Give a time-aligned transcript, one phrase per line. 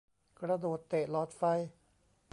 [0.39, 1.41] กระโดดเตะหลอดไฟ